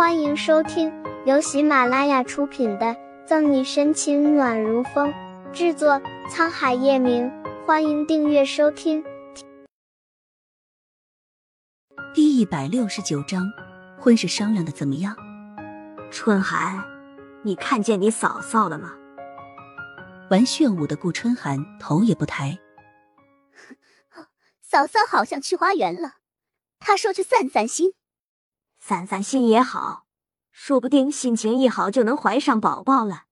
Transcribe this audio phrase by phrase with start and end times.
[0.00, 0.90] 欢迎收听
[1.26, 2.86] 由喜马拉雅出品的
[3.26, 5.12] 《赠你深情暖如风》，
[5.52, 7.30] 制作沧海夜明。
[7.66, 9.04] 欢迎订阅收听。
[12.14, 13.44] 第一百六十九章，
[13.98, 15.14] 婚事商量的怎么样？
[16.10, 16.82] 春寒，
[17.42, 18.94] 你看见你嫂嫂了吗？
[20.30, 22.58] 玩炫舞的顾春寒头也不抬。
[24.64, 26.14] 嫂嫂好像去花园了，
[26.78, 27.92] 她说去散散心。
[28.80, 30.06] 散散心也好，
[30.50, 33.26] 说不定心情一好就能怀上宝宝了。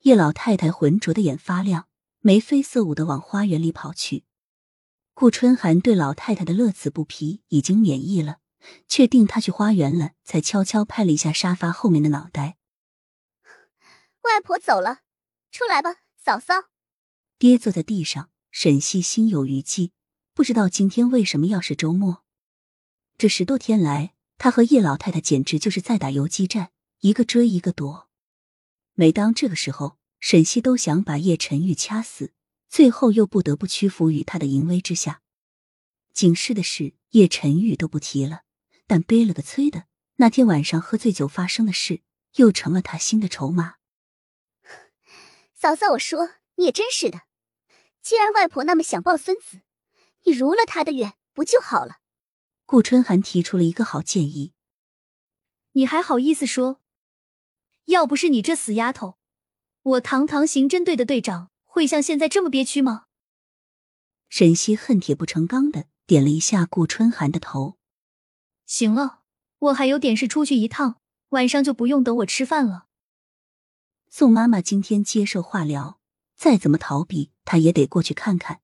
[0.00, 1.86] 叶老太太浑浊的眼发亮，
[2.20, 4.24] 眉飞色舞的往花园里跑去。
[5.14, 8.38] 顾春寒对老太太的乐此不疲已经免疫了，
[8.88, 12.56] 确定她去花园了，才悄悄拍了一下沙发后面的脑袋。
[14.22, 15.02] 外婆走了，
[15.50, 16.54] 出来吧，嫂嫂。
[17.38, 19.92] 爹坐在地上，沈西心有余悸，
[20.32, 22.24] 不知道今天为什么要是周末。
[23.18, 24.11] 这十多天来。
[24.42, 28.10] 他和叶老太太简直就是在打游击战，一个追一个躲。
[28.94, 32.32] 每当这个时候，沈西都想把叶晨玉掐死，
[32.68, 35.22] 最后又不得不屈服于他的淫威之下。
[36.12, 38.42] 警示的事，叶晨玉都不提了，
[38.88, 39.84] 但背了个催的，
[40.16, 42.02] 那天晚上喝醉酒发生的事，
[42.34, 43.76] 又成了他新的筹码。
[45.54, 47.20] 嫂嫂，我说你也真是的，
[48.02, 49.60] 既然外婆那么想抱孙子，
[50.24, 51.98] 你如了她的愿，不就好了？
[52.72, 54.54] 顾春寒提出了一个好建议，
[55.72, 56.80] 你还好意思说？
[57.84, 59.18] 要不是你这死丫头，
[59.82, 63.08] 我堂堂刑侦队的队长会像现在这么憋屈吗？
[64.30, 67.76] 沈西恨铁不成钢的点了一下顾春寒的头。
[68.64, 69.20] 行了，
[69.58, 70.98] 我还有点事出去一趟，
[71.28, 72.86] 晚上就不用等我吃饭了。
[74.08, 76.00] 宋妈妈今天接受化疗，
[76.34, 78.62] 再怎么逃避，她也得过去看看，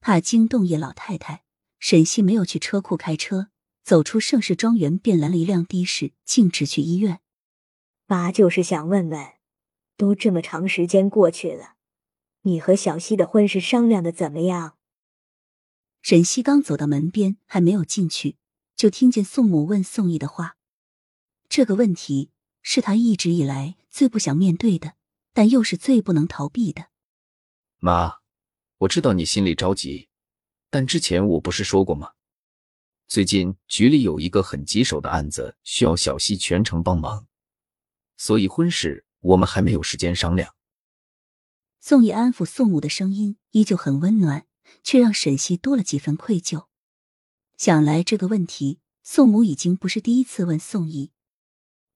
[0.00, 1.44] 怕惊动叶老太太。
[1.80, 3.48] 沈西没有去车库开车，
[3.82, 7.20] 走出盛世庄园，便拦了一辆的士，径直去医院。
[8.06, 9.32] 妈就是想问问，
[9.96, 11.76] 都这么长时间过去了，
[12.42, 14.76] 你和小西的婚事商量的怎么样？
[16.02, 18.36] 沈西刚走到门边，还没有进去，
[18.76, 20.58] 就听见宋母问宋义的话。
[21.48, 24.96] 这个问题是他一直以来最不想面对的，
[25.32, 26.88] 但又是最不能逃避的。
[27.78, 28.18] 妈，
[28.80, 30.09] 我知道你心里着急。
[30.70, 32.12] 但之前我不是说过吗？
[33.08, 37.26] 最近局里有一个很棘手的案子，需要小西全程帮忙，
[38.16, 40.54] 所以婚事我们还没有时间商量。
[41.80, 44.46] 宋义安抚宋母的声音依旧很温暖，
[44.84, 46.66] 却让沈西多了几分愧疚。
[47.56, 51.10] 想来这个问题，宋母已经不是第一次问宋义。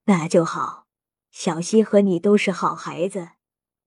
[0.07, 0.89] 那就好，
[1.31, 3.29] 小西和你都是好孩子，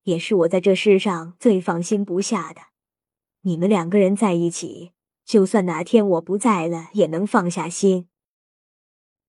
[0.04, 2.62] 也是我在这世上最放心不下的。
[3.42, 4.92] 你们两个人在一起，
[5.24, 8.08] 就算哪天我不在了，也能放下心。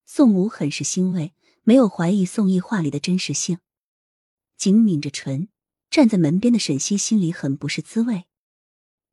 [0.04, 3.58] 宋母很是欣慰，没有怀疑宋义话里的真实性，
[4.56, 5.48] 紧抿着唇，
[5.88, 8.24] 站在门边的沈西心里很不是滋味。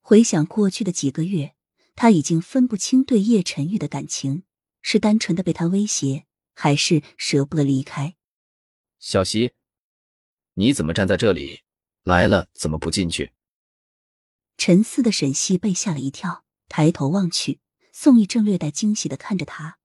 [0.02, 1.54] 回想过去的几个月，
[1.96, 4.44] 他已经分不清对叶晨玉的感情
[4.82, 6.26] 是单纯的被他威胁，
[6.56, 8.16] 还是舍不得离开。
[8.98, 9.52] 小西，
[10.56, 11.62] 你怎么站在这里？
[12.04, 13.34] 来了怎么不进去？
[14.58, 17.62] 沉思的沈西被吓了一跳，抬头望去，
[17.94, 19.78] 宋义正略带惊喜的看着他。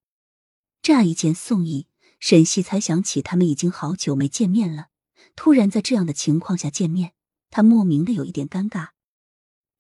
[0.80, 1.86] 乍一见宋义，
[2.18, 4.88] 沈西才想起他们已经好久没见面了。
[5.36, 7.12] 突然在这样的情况下见面，
[7.50, 8.88] 他莫名的有一点尴尬。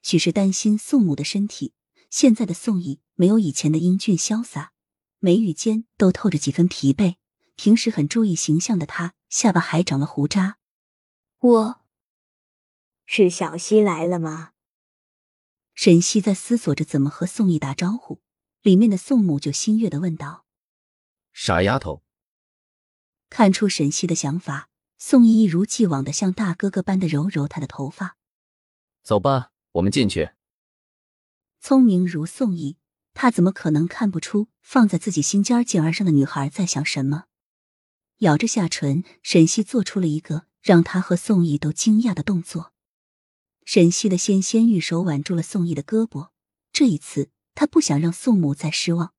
[0.02, 1.74] 许是担心宋母的身体，
[2.10, 4.72] 现在的宋义没有以前的英俊潇洒，
[5.18, 7.16] 眉宇间都透着几分疲惫。
[7.56, 10.58] 平时很注意形象的他，下巴还长了胡渣。
[11.38, 11.80] 我
[13.04, 14.51] 是小西来了吗？
[15.74, 18.20] 沈西在思索着怎么和宋义打招呼，
[18.62, 20.44] 里面的宋母就心悦的问道
[21.32, 22.02] ：“傻丫头。”
[23.30, 24.68] 看出沈西的想法，
[24.98, 28.16] 宋义一如既往的像大哥哥般的揉揉她的头发。
[29.02, 30.32] 走吧，我们进去。
[31.60, 32.76] 聪明如宋义，
[33.14, 37.24] 他怎么可能看不出放在自己心尖尖儿上的女孩在想什么？
[38.18, 42.71] 咬着下唇，沈西做出了一个让他和宋义都惊讶的动作。
[43.64, 46.30] 沈西的纤纤玉手挽住了宋义的胳膊，
[46.72, 49.14] 这一次他不想让宋母再失望。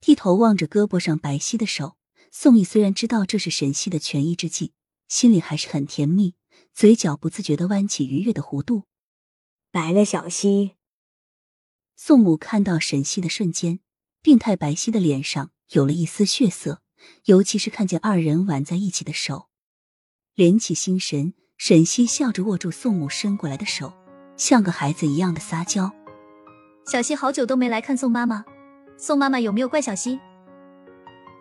[0.00, 1.96] 低头望着胳膊上白皙的手，
[2.32, 4.72] 宋义虽然知道这是沈西的权宜之计，
[5.08, 6.34] 心里还是很甜蜜，
[6.72, 8.84] 嘴角不自觉的弯起愉悦的弧度。
[9.70, 10.76] 白了，小溪。
[11.96, 13.80] 宋母看到沈西的瞬间，
[14.22, 16.82] 病态白皙的脸上有了一丝血色，
[17.24, 19.50] 尤其是看见二人挽在一起的手，
[20.34, 21.34] 敛起心神。
[21.60, 23.92] 沈西笑着握住宋母伸过来的手，
[24.34, 25.92] 像个孩子一样的撒娇。
[26.86, 28.46] 小西好久都没来看宋妈妈，
[28.96, 30.18] 宋妈妈有没有怪小西？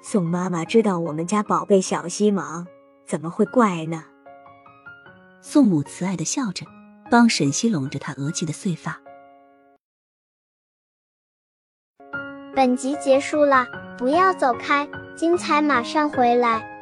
[0.03, 2.67] 宋妈妈知道我们家宝贝小西忙，
[3.07, 4.03] 怎么会怪呢？
[5.41, 6.65] 宋母慈爱的笑着，
[7.09, 8.99] 帮沈西拢着她额际的碎发。
[12.53, 13.65] 本集结束了，
[13.97, 14.85] 不要走开，
[15.15, 16.78] 精彩马上回来。